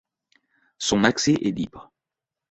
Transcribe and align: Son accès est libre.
Son 0.79 1.03
accès 1.03 1.33
est 1.33 1.55
libre. 1.55 1.91